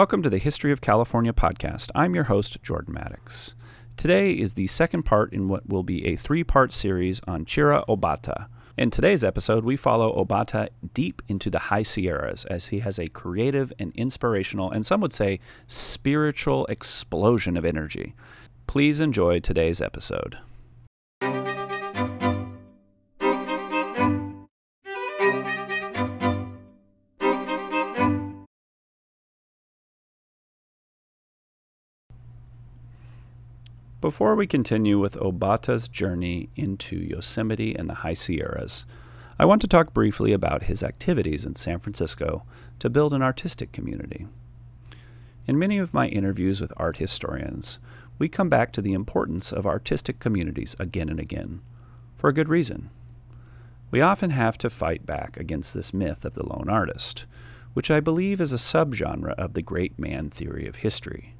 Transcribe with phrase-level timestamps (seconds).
[0.00, 1.90] Welcome to the History of California podcast.
[1.94, 3.54] I'm your host, Jordan Maddox.
[3.98, 7.84] Today is the second part in what will be a three part series on Chiura
[7.86, 8.46] Obata.
[8.78, 13.08] In today's episode, we follow Obata deep into the high Sierras as he has a
[13.08, 18.14] creative and inspirational, and some would say spiritual explosion of energy.
[18.66, 20.38] Please enjoy today's episode.
[34.00, 38.86] Before we continue with Obata's journey into Yosemite and the High Sierras,
[39.38, 42.44] I want to talk briefly about his activities in San Francisco
[42.78, 44.26] to build an artistic community.
[45.46, 47.78] In many of my interviews with art historians,
[48.18, 51.60] we come back to the importance of artistic communities again and again,
[52.16, 52.88] for a good reason.
[53.90, 57.26] We often have to fight back against this myth of the lone artist,
[57.74, 61.34] which I believe is a subgenre of the great man theory of history.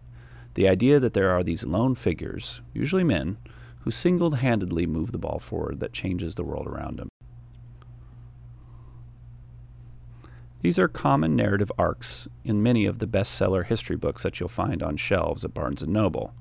[0.54, 3.38] The idea that there are these lone figures, usually men,
[3.80, 7.08] who single handedly move the ball forward that changes the world around them.
[10.62, 14.82] These are common narrative arcs in many of the bestseller history books that you'll find
[14.82, 16.34] on shelves at Barnes & Noble,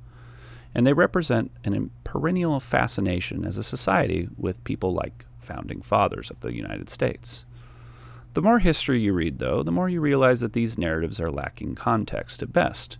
[0.75, 6.41] and they represent an perennial fascination as a society with people like founding fathers of
[6.41, 7.45] the United States.
[8.33, 11.75] The more history you read, though, the more you realize that these narratives are lacking
[11.75, 12.97] context at best,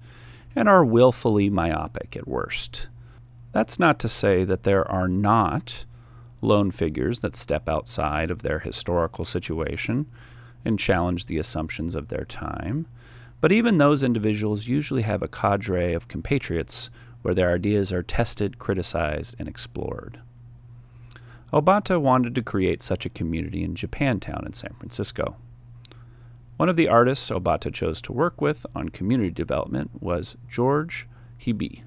[0.59, 2.89] and are willfully myopic at worst.
[3.53, 5.85] That's not to say that there are not
[6.41, 10.05] lone figures that step outside of their historical situation
[10.65, 12.87] and challenge the assumptions of their time,
[13.39, 16.89] but even those individuals usually have a cadre of compatriots
[17.21, 20.19] where their ideas are tested, criticized, and explored.
[21.53, 25.37] Obata wanted to create such a community in Japantown in San Francisco.
[26.59, 31.07] One of the artists Obata chose to work with on community development was George
[31.39, 31.83] Hibi.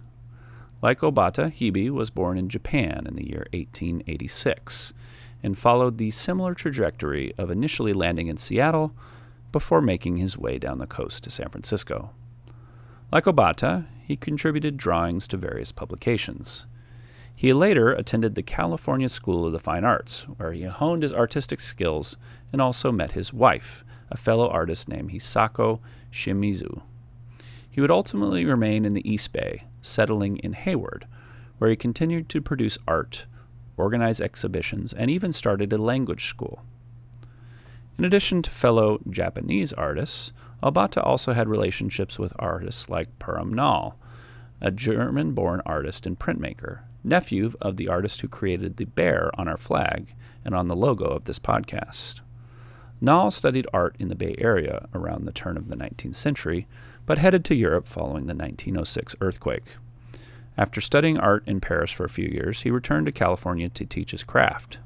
[0.80, 4.94] Like Obata, Hibi was born in Japan in the year 1886
[5.42, 8.94] and followed the similar trajectory of initially landing in Seattle
[9.52, 12.12] before making his way down the coast to San Francisco.
[13.12, 16.64] Like Obata, he contributed drawings to various publications.
[17.36, 21.60] He later attended the California School of the Fine Arts, where he honed his artistic
[21.60, 22.16] skills
[22.54, 25.80] and also met his wife, a fellow artist named Hisako
[26.12, 26.82] Shimizu.
[27.68, 31.06] He would ultimately remain in the East Bay, settling in Hayward,
[31.56, 33.24] where he continued to produce art,
[33.78, 36.62] organize exhibitions, and even started a language school.
[37.96, 43.98] In addition to fellow Japanese artists, Obata also had relationships with artists like Perham Nahl,
[44.60, 49.48] a German born artist and printmaker, nephew of the artist who created the bear on
[49.48, 50.14] our flag
[50.44, 52.20] and on the logo of this podcast.
[53.04, 56.68] Nahl studied art in the Bay Area around the turn of the 19th century,
[57.04, 59.74] but headed to Europe following the 1906 earthquake.
[60.56, 64.12] After studying art in Paris for a few years, he returned to California to teach
[64.12, 64.78] his craft,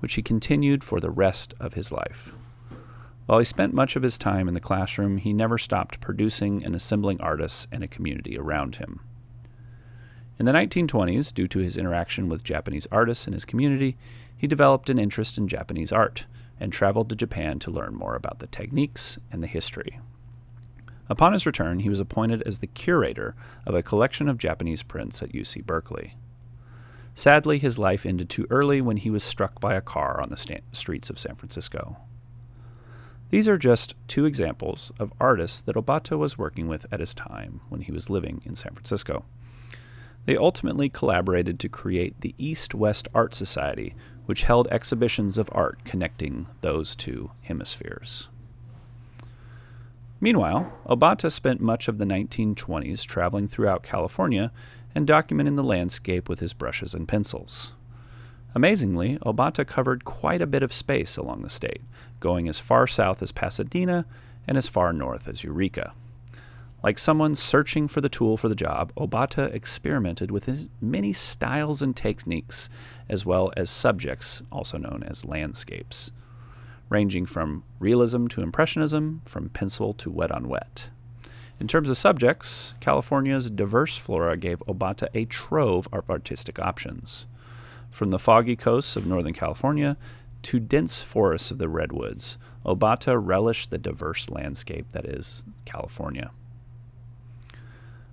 [0.00, 2.34] which he continued for the rest of his life.
[3.26, 6.74] While he spent much of his time in the classroom, he never stopped producing and
[6.74, 8.98] assembling artists and a community around him.
[10.40, 13.96] In the 1920s, due to his interaction with Japanese artists in his community,
[14.36, 16.26] he developed an interest in Japanese art
[16.58, 20.00] and traveled to Japan to learn more about the techniques and the history.
[21.08, 23.34] Upon his return, he was appointed as the curator
[23.66, 26.14] of a collection of Japanese prints at UC Berkeley.
[27.14, 30.36] Sadly, his life ended too early when he was struck by a car on the
[30.36, 31.98] sta- streets of San Francisco.
[33.30, 37.60] These are just two examples of artists that Obata was working with at his time
[37.68, 39.24] when he was living in San Francisco.
[40.26, 43.94] They ultimately collaborated to create the East West Art Society,
[44.26, 48.28] which held exhibitions of art connecting those two hemispheres.
[50.20, 54.50] Meanwhile, Obata spent much of the 1920s traveling throughout California
[54.94, 57.72] and documenting the landscape with his brushes and pencils.
[58.54, 61.82] Amazingly, Obata covered quite a bit of space along the state,
[62.20, 64.06] going as far south as Pasadena
[64.46, 65.92] and as far north as Eureka.
[66.84, 71.80] Like someone searching for the tool for the job, Obata experimented with his many styles
[71.80, 72.68] and techniques,
[73.08, 76.12] as well as subjects, also known as landscapes,
[76.90, 80.90] ranging from realism to impressionism, from pencil to wet on wet.
[81.58, 87.24] In terms of subjects, California's diverse flora gave Obata a trove of artistic options.
[87.90, 89.96] From the foggy coasts of Northern California
[90.42, 96.30] to dense forests of the redwoods, Obata relished the diverse landscape that is California.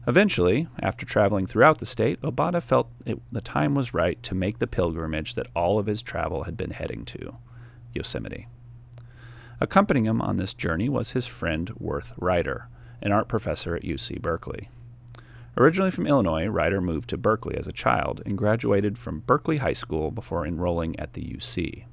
[0.08, 4.58] Eventually, after traveling throughout the state, Obata felt it, the time was right to make
[4.58, 7.38] the pilgrimage that all of his travel had been heading to
[7.94, 8.48] Yosemite.
[9.60, 12.68] Accompanying him on this journey was his friend Worth Ryder,
[13.00, 14.70] an art professor at UC Berkeley.
[15.56, 19.74] Originally from Illinois, Ryder moved to Berkeley as a child and graduated from Berkeley High
[19.74, 21.84] School before enrolling at the UC.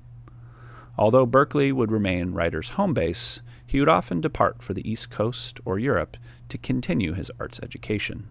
[0.96, 5.60] Although Berkeley would remain Ryder's home base, he would often depart for the East Coast
[5.64, 6.16] or Europe
[6.48, 8.28] to continue his arts education.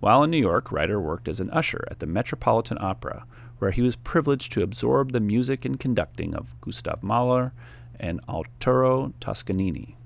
[0.00, 3.24] While in New York, Ryder worked as an usher at the Metropolitan Opera,
[3.58, 7.52] where he was privileged to absorb the music and conducting of Gustav Mahler
[7.98, 9.96] and Arturo Toscanini.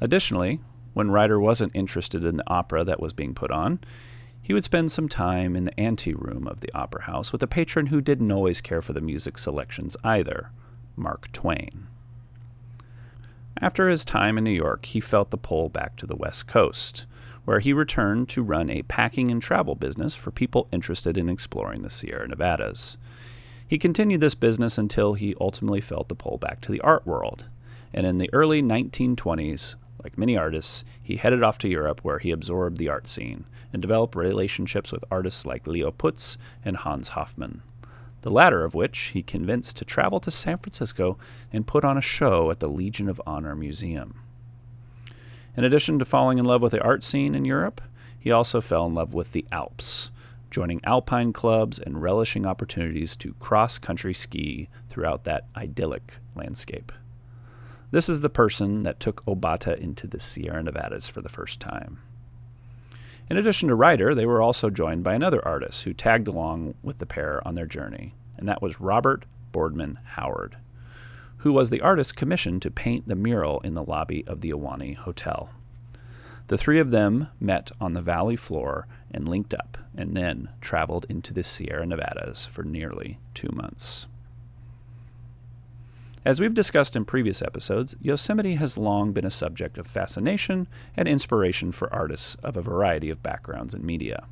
[0.00, 0.60] Additionally,
[0.92, 3.80] when Ryder wasn't interested in the opera that was being put on,
[4.42, 7.86] he would spend some time in the anteroom of the opera house with a patron
[7.86, 10.50] who didn't always care for the music selections either,
[10.94, 11.88] Mark Twain.
[13.60, 17.06] After his time in New York, he felt the pull back to the West Coast,
[17.46, 21.82] where he returned to run a packing and travel business for people interested in exploring
[21.82, 22.98] the Sierra Nevadas.
[23.66, 27.46] He continued this business until he ultimately felt the pull back to the art world,
[27.94, 32.30] and in the early 1920s, like many artists, he headed off to Europe where he
[32.30, 37.62] absorbed the art scene and developed relationships with artists like Leo Putz and Hans Hofmann,
[38.26, 41.16] the latter of which he convinced to travel to San Francisco
[41.52, 44.18] and put on a show at the Legion of Honor Museum.
[45.56, 47.80] In addition to falling in love with the art scene in Europe,
[48.18, 50.10] he also fell in love with the Alps,
[50.50, 56.90] joining alpine clubs and relishing opportunities to cross country ski throughout that idyllic landscape.
[57.92, 62.00] This is the person that took Obata into the Sierra Nevadas for the first time.
[63.28, 66.98] In addition to Ryder, they were also joined by another artist who tagged along with
[66.98, 70.56] the pair on their journey, and that was Robert Boardman Howard,
[71.38, 74.96] who was the artist commissioned to paint the mural in the lobby of the Ahwahnee
[74.96, 75.50] Hotel.
[76.46, 81.06] The three of them met on the valley floor and linked up, and then traveled
[81.08, 84.06] into the Sierra Nevadas for nearly two months.
[86.26, 91.06] As we've discussed in previous episodes, Yosemite has long been a subject of fascination and
[91.06, 94.26] inspiration for artists of a variety of backgrounds and media.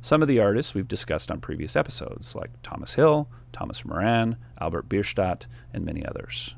[0.00, 4.88] Some of the artists we've discussed on previous episodes, like Thomas Hill, Thomas Moran, Albert
[4.88, 6.54] Bierstadt, and many others.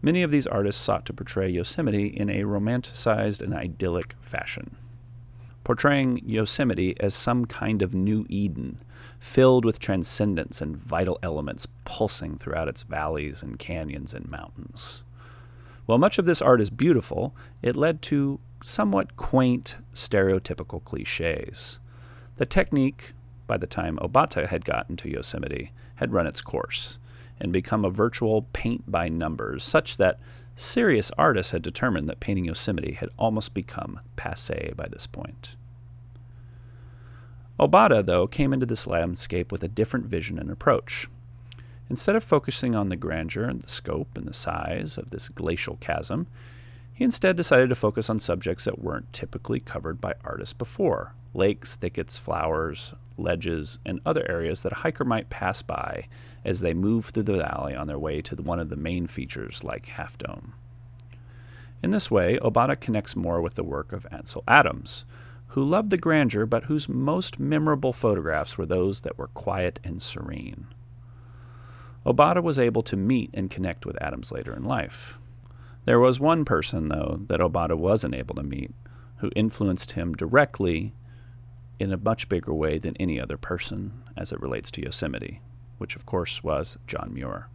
[0.00, 4.78] Many of these artists sought to portray Yosemite in a romanticized and idyllic fashion,
[5.64, 8.82] portraying Yosemite as some kind of new Eden
[9.18, 15.02] filled with transcendence and vital elements pulsing throughout its valleys and canyons and mountains.
[15.86, 21.80] While much of this art is beautiful, it led to somewhat quaint, stereotypical cliches.
[22.36, 23.12] The technique,
[23.46, 26.98] by the time Obata had gotten to Yosemite, had run its course
[27.40, 30.20] and become a virtual paint by numbers, such that
[30.56, 35.56] serious artists had determined that painting Yosemite had almost become passe by this point.
[37.60, 41.08] Obata, though, came into this landscape with a different vision and approach.
[41.90, 45.76] Instead of focusing on the grandeur and the scope and the size of this glacial
[45.76, 46.26] chasm,
[46.94, 51.76] he instead decided to focus on subjects that weren't typically covered by artists before lakes,
[51.76, 56.08] thickets, flowers, ledges, and other areas that a hiker might pass by
[56.44, 59.62] as they move through the valley on their way to one of the main features
[59.62, 60.54] like Half Dome.
[61.82, 65.04] In this way, Obata connects more with the work of Ansel Adams,
[65.50, 70.00] who loved the grandeur but whose most memorable photographs were those that were quiet and
[70.02, 70.66] serene.
[72.06, 75.18] Obata was able to meet and connect with Adams later in life.
[75.84, 78.72] There was one person, though, that Obata wasn't able to meet,
[79.16, 80.94] who influenced him directly
[81.78, 85.40] in a much bigger way than any other person as it relates to Yosemite,
[85.78, 87.48] which of course was John Muir.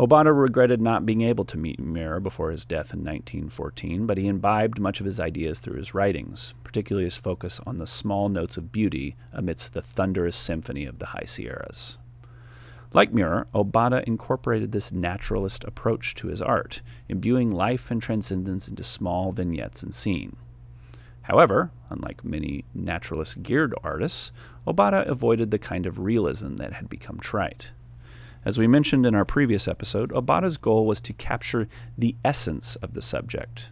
[0.00, 4.28] Obata regretted not being able to meet Muir before his death in 1914, but he
[4.28, 8.56] imbibed much of his ideas through his writings, particularly his focus on the small notes
[8.56, 11.98] of beauty amidst the thunderous symphony of the High Sierras.
[12.94, 16.80] Like Muir, Obata incorporated this naturalist approach to his art,
[17.10, 20.36] imbuing life and transcendence into small vignettes and scene.
[21.24, 24.32] However, unlike many naturalist geared artists,
[24.66, 27.72] Obata avoided the kind of realism that had become trite.
[28.42, 31.68] As we mentioned in our previous episode, Obata's goal was to capture
[31.98, 33.70] the essence of the subject.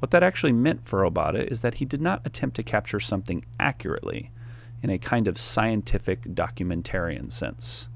[0.00, 3.44] What that actually meant for Obata is that he did not attempt to capture something
[3.60, 4.32] accurately
[4.82, 7.88] in a kind of scientific documentarian sense.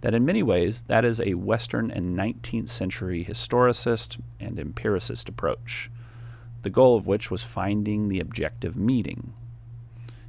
[0.00, 5.88] That in many ways, that is a Western and 19th century historicist and empiricist approach,
[6.62, 9.32] the goal of which was finding the objective meaning,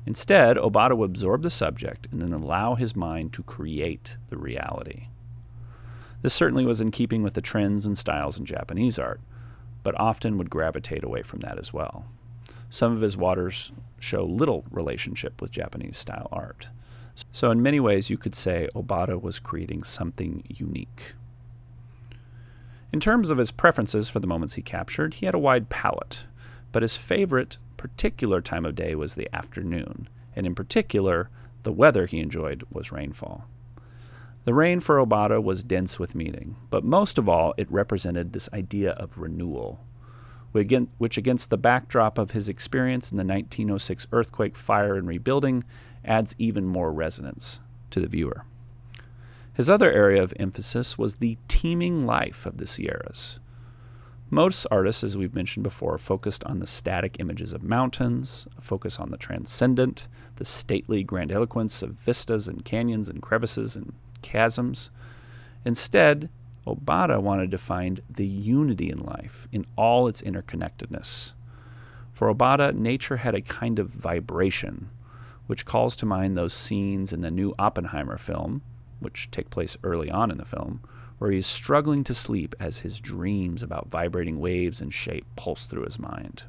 [0.05, 5.07] Instead, Obata would absorb the subject and then allow his mind to create the reality.
[6.21, 9.21] This certainly was in keeping with the trends and styles in Japanese art,
[9.81, 12.05] but often would gravitate away from that as well.
[12.69, 16.69] Some of his waters show little relationship with Japanese style art.
[17.31, 21.13] So, in many ways, you could say Obata was creating something unique.
[22.91, 26.25] In terms of his preferences for the moments he captured, he had a wide palette,
[26.71, 31.29] but his favorite particular time of day was the afternoon, and in particular,
[31.63, 33.43] the weather he enjoyed was rainfall.
[34.45, 38.47] The rain for Obata was dense with meaning, but most of all, it represented this
[38.53, 39.81] idea of renewal,
[40.53, 45.65] which, against the backdrop of his experience in the 1906 earthquake, fire, and rebuilding,
[46.05, 47.59] adds even more resonance
[47.91, 48.45] to the viewer.
[49.53, 53.39] His other area of emphasis was the teeming life of the Sierras.
[54.33, 59.11] Most artists, as we've mentioned before, focused on the static images of mountains, focus on
[59.11, 64.89] the transcendent, the stately grandiloquence of vistas and canyons and crevices and chasms.
[65.65, 66.31] Instead,
[66.65, 71.33] Obata wanted to find the unity in life in all its interconnectedness.
[72.11, 74.89] For Obata, nature had a kind of vibration,
[75.45, 78.63] which calls to mind those scenes in the new Oppenheimer film,
[78.99, 80.81] which take place early on in the film,
[81.23, 85.67] where he is struggling to sleep as his dreams about vibrating waves and shape pulse
[85.67, 86.43] through his mind.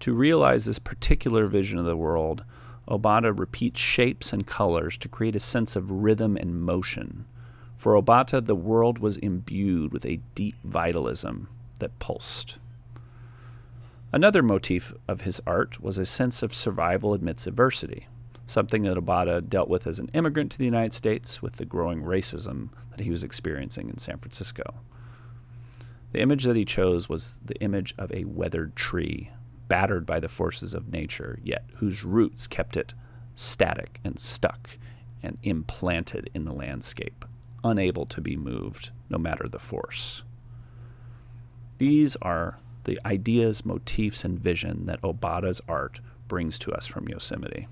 [0.00, 2.44] To realize this particular vision of the world,
[2.86, 7.24] Obata repeats shapes and colors to create a sense of rhythm and motion.
[7.78, 11.48] For Obata, the world was imbued with a deep vitalism
[11.78, 12.58] that pulsed.
[14.12, 18.06] Another motif of his art was a sense of survival amidst adversity,
[18.50, 22.02] something that Obata dealt with as an immigrant to the United States with the growing
[22.02, 24.74] racism that he was experiencing in San Francisco.
[26.12, 29.30] The image that he chose was the image of a weathered tree,
[29.68, 32.94] battered by the forces of nature, yet whose roots kept it
[33.36, 34.78] static and stuck
[35.22, 37.24] and implanted in the landscape,
[37.62, 40.24] unable to be moved no matter the force.
[41.78, 47.68] These are the ideas, motifs, and vision that Obata's art brings to us from Yosemite.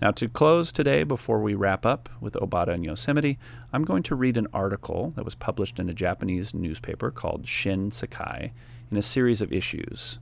[0.00, 3.38] Now, to close today, before we wrap up with Obata and Yosemite,
[3.70, 7.90] I'm going to read an article that was published in a Japanese newspaper called Shin
[7.90, 8.52] Sekai
[8.90, 10.18] in a series of issues.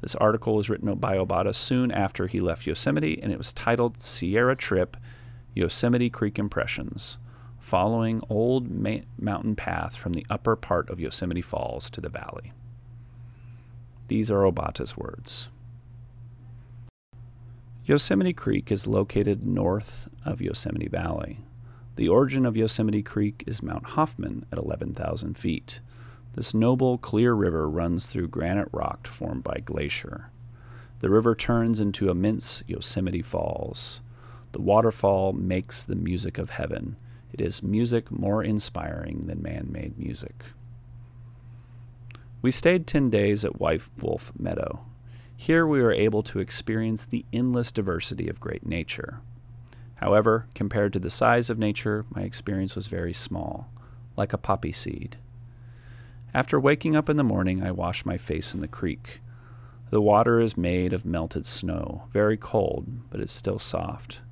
[0.00, 4.02] This article was written by Obata soon after he left Yosemite, and it was titled
[4.02, 4.96] Sierra Trip
[5.54, 7.18] Yosemite Creek Impressions
[7.60, 12.52] Following Old Ma- Mountain Path from the Upper Part of Yosemite Falls to the Valley.
[14.08, 15.48] These are Obata's words.
[17.86, 21.40] Yosemite Creek is located north of Yosemite Valley.
[21.96, 25.80] The origin of Yosemite Creek is Mount Hoffman at 11,000 feet.
[26.32, 30.30] This noble, clear river runs through granite rock formed by glacier.
[31.00, 34.00] The river turns into immense Yosemite Falls.
[34.52, 36.96] The waterfall makes the music of heaven.
[37.34, 40.42] It is music more inspiring than man made music.
[42.40, 44.86] We stayed 10 days at White Wolf Meadow.
[45.36, 49.20] Here we were able to experience the endless diversity of great nature.
[49.96, 53.68] However, compared to the size of nature, my experience was very small,
[54.16, 55.16] like a poppy seed.
[56.32, 59.20] After waking up in the morning, I wash my face in the creek.
[59.90, 64.22] The water is made of melted snow, very cold, but it's still soft.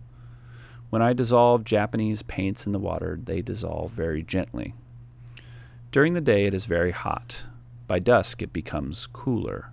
[0.90, 4.74] When I dissolve Japanese paints in the water, they dissolve very gently.
[5.90, 7.44] During the day, it is very hot.
[7.86, 9.72] By dusk, it becomes cooler.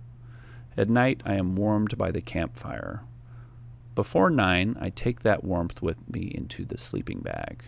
[0.76, 3.02] At night, I am warmed by the campfire.
[3.94, 7.64] Before nine, I take that warmth with me into the sleeping bag.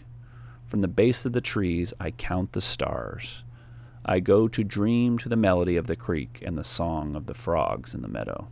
[0.67, 3.45] From the base of the trees, I count the stars.
[4.05, 7.35] I go to dream to the melody of the creek and the song of the
[7.35, 8.49] frogs in the meadow.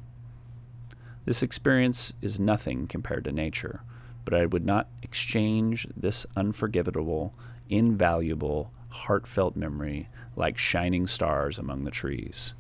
[1.24, 3.82] This experience is nothing compared to nature,
[4.24, 7.34] but I would not exchange this unforgettable,
[7.68, 12.54] invaluable, heartfelt memory like shining stars among the trees.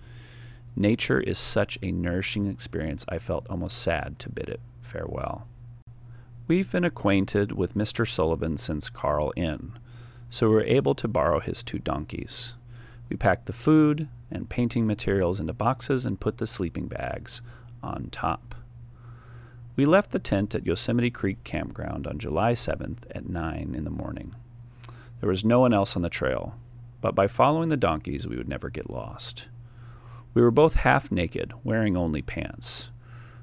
[0.76, 5.46] Nature is such a nourishing experience, I felt almost sad to bid it farewell.
[6.46, 8.08] We've been acquainted with Mr.
[8.08, 9.78] Sullivan since Carl Inn,
[10.28, 12.54] so we were able to borrow his two donkeys.
[13.08, 17.42] We packed the food and painting materials into boxes and put the sleeping bags
[17.82, 18.54] on top.
[19.76, 23.90] We left the tent at Yosemite Creek Campground on July 7th at 9 in the
[23.90, 24.34] morning.
[25.20, 26.54] There was no one else on the trail,
[27.00, 29.48] but by following the donkeys, we would never get lost.
[30.32, 32.90] We were both half naked, wearing only pants.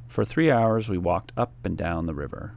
[0.08, 2.54] For three hours, we walked up and down the river.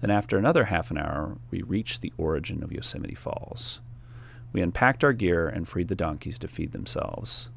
[0.00, 3.80] Then, after another half an hour, we reached the origin of Yosemite Falls.
[4.52, 7.50] We unpacked our gear and freed the donkeys to feed themselves.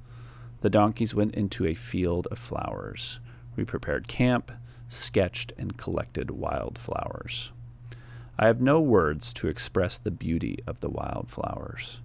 [0.61, 3.19] The donkeys went into a field of flowers.
[3.55, 4.51] We prepared camp,
[4.89, 7.51] sketched, and collected wild flowers.
[8.39, 12.01] I have no words to express the beauty of the wild flowers.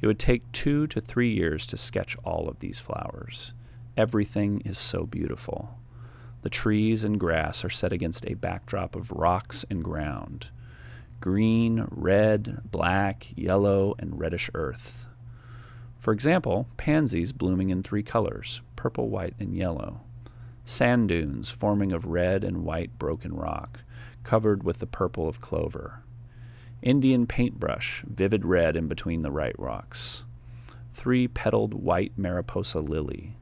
[0.00, 3.52] It would take two to three years to sketch all of these flowers.
[3.98, 5.76] Everything is so beautiful.
[6.42, 10.50] The trees and grass are set against a backdrop of rocks and ground
[11.20, 15.08] green, red, black, yellow, and reddish earth.
[15.98, 20.02] For example, pansies blooming in three colors purple, white, and yellow.
[20.64, 23.80] Sand dunes forming of red and white broken rock,
[24.22, 26.04] covered with the purple of clover.
[26.82, 30.22] Indian paintbrush, vivid red in between the right rocks.
[30.94, 33.34] Three petaled white Mariposa lily.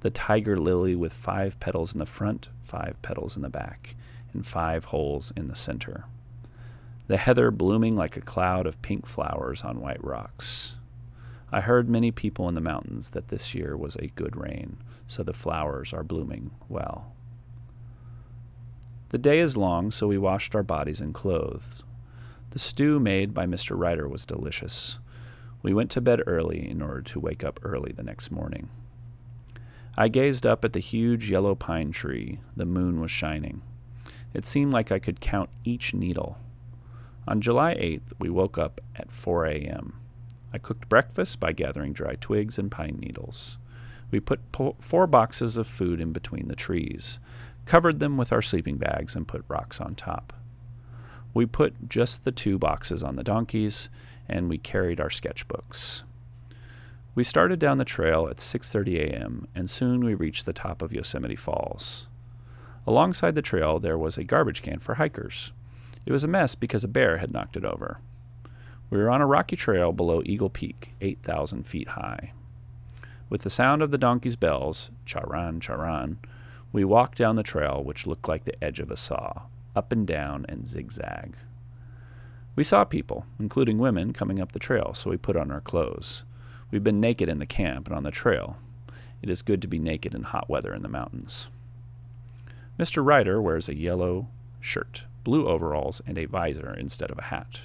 [0.00, 3.94] The tiger lily with five petals in the front, five petals in the back,
[4.32, 6.04] and five holes in the center.
[7.06, 10.76] The heather blooming like a cloud of pink flowers on white rocks.
[11.52, 15.22] I heard many people in the mountains that this year was a good rain, so
[15.22, 17.12] the flowers are blooming well.
[19.10, 21.82] The day is long, so we washed our bodies and clothes.
[22.50, 23.76] The stew made by Mr.
[23.76, 25.00] Ryder was delicious.
[25.62, 28.68] We went to bed early in order to wake up early the next morning.
[30.00, 32.40] I gazed up at the huge yellow pine tree.
[32.56, 33.60] The moon was shining.
[34.32, 36.38] It seemed like I could count each needle.
[37.28, 40.00] On July 8th, we woke up at 4 a.m.
[40.54, 43.58] I cooked breakfast by gathering dry twigs and pine needles.
[44.10, 47.18] We put po- four boxes of food in between the trees,
[47.66, 50.32] covered them with our sleeping bags, and put rocks on top.
[51.34, 53.90] We put just the two boxes on the donkeys,
[54.26, 56.04] and we carried our sketchbooks.
[57.20, 59.46] We started down the trail at 6:30 a.m.
[59.54, 62.08] and soon we reached the top of Yosemite Falls.
[62.86, 65.52] Alongside the trail there was a garbage can for hikers.
[66.06, 68.00] It was a mess because a bear had knocked it over.
[68.88, 72.32] We were on a rocky trail below Eagle Peak, 8,000 feet high.
[73.28, 76.20] With the sound of the donkey's bells, charan, charan,
[76.72, 79.42] we walked down the trail, which looked like the edge of a saw,
[79.76, 81.36] up and down and zigzag.
[82.56, 86.24] We saw people, including women, coming up the trail, so we put on our clothes.
[86.70, 88.56] We've been naked in the camp and on the trail.
[89.22, 91.48] It is good to be naked in hot weather in the mountains.
[92.78, 93.04] Mr.
[93.04, 94.28] Ryder wears a yellow
[94.60, 97.62] shirt, blue overalls, and a visor instead of a hat.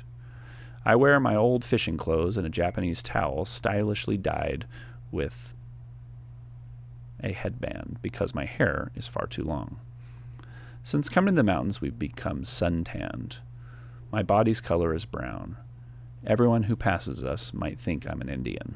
[0.84, 4.66] I wear my old fishing clothes and a Japanese towel stylishly dyed
[5.12, 5.56] with
[7.24, 9.80] a headband because my hair is far too long.
[10.84, 13.40] Since coming to the mountains, we've become suntanned.
[14.12, 15.58] My body's color is brown.
[16.28, 18.76] Everyone who passes us might think I'm an Indian.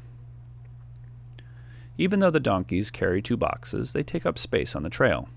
[1.99, 5.27] Even though the donkeys carry two boxes, they take up space on the trail.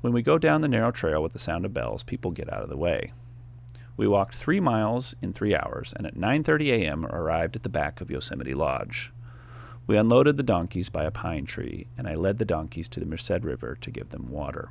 [0.00, 2.64] When we go down the narrow trail with the sound of bells, people get out
[2.64, 3.12] of the way.
[3.96, 7.06] We walked three miles in three hours, and at 9:30 a.m.
[7.06, 9.12] arrived at the back of Yosemite Lodge.
[9.86, 13.06] We unloaded the donkeys by a pine tree, and I led the donkeys to the
[13.06, 14.70] Merced River to give them water.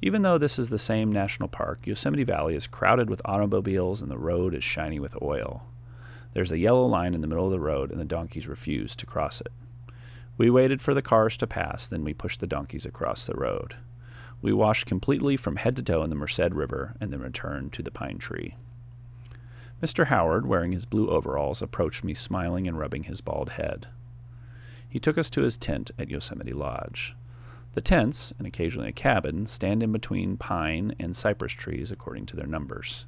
[0.00, 4.12] Even though this is the same national park, Yosemite Valley is crowded with automobiles and
[4.12, 5.64] the road is shiny with oil.
[6.36, 9.06] There's a yellow line in the middle of the road, and the donkeys refuse to
[9.06, 9.50] cross it.
[10.36, 13.76] We waited for the cars to pass, then we pushed the donkeys across the road.
[14.42, 17.82] We washed completely from head to toe in the Merced River and then returned to
[17.82, 18.54] the pine tree.
[19.82, 20.08] Mr.
[20.08, 23.86] Howard, wearing his blue overalls, approached me smiling and rubbing his bald head.
[24.86, 27.16] He took us to his tent at Yosemite Lodge.
[27.72, 32.36] The tents, and occasionally a cabin, stand in between pine and cypress trees according to
[32.36, 33.06] their numbers.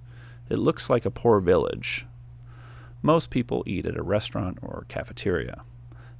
[0.48, 2.06] It looks like a poor village.
[3.02, 5.62] Most people eat at a restaurant or cafeteria.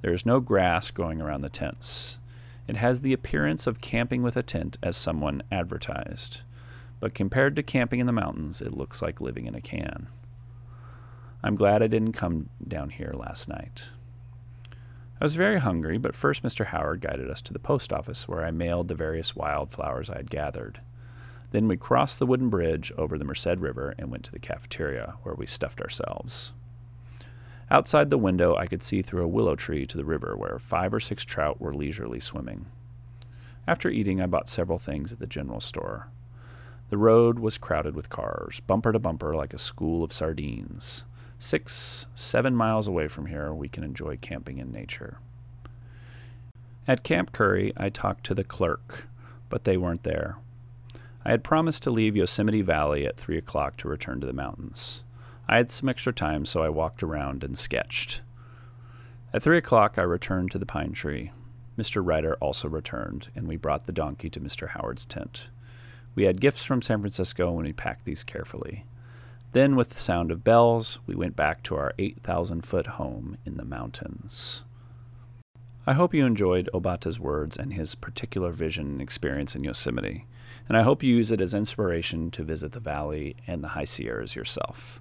[0.01, 2.19] There is no grass growing around the tents.
[2.69, 6.43] It has the appearance of camping with a tent as someone advertised,
[7.01, 10.07] but compared to camping in the mountains, it looks like living in a can.
[11.43, 13.91] I'm glad I didn't come down here last night.
[15.21, 16.67] I was very hungry, but first Mr.
[16.67, 20.31] Howard guided us to the post office where I mailed the various wildflowers I had
[20.31, 20.81] gathered.
[21.51, 25.14] Then we crossed the wooden bridge over the Merced River and went to the cafeteria
[25.23, 26.53] where we stuffed ourselves.
[27.71, 30.95] Outside the window, I could see through a willow tree to the river where five
[30.95, 32.67] or six trout were leisurely swimming.
[33.67, 36.09] After eating, I bought several things at the general store.
[36.89, 41.05] The road was crowded with cars, bumper to bumper like a school of sardines.
[41.39, 45.19] Six, seven miles away from here, we can enjoy camping in nature.
[46.87, 49.07] At Camp Curry, I talked to the clerk,
[49.51, 50.39] but they weren't there.
[51.23, 55.05] I had promised to leave Yosemite Valley at 3 o'clock to return to the mountains.
[55.49, 58.21] I had some extra time, so I walked around and sketched.
[59.33, 61.33] At three o'clock, I returned to the pine tree.
[61.79, 62.05] Mr.
[62.05, 64.69] Ryder also returned, and we brought the donkey to Mr.
[64.69, 65.49] Howard's tent.
[66.15, 68.85] We had gifts from San Francisco, and we packed these carefully.
[69.53, 73.57] Then, with the sound of bells, we went back to our 8,000 foot home in
[73.57, 74.65] the mountains.
[75.87, 80.27] I hope you enjoyed Obata's words and his particular vision and experience in Yosemite,
[80.69, 83.87] and I hope you use it as inspiration to visit the valley and the high
[83.87, 85.01] Sierras yourself.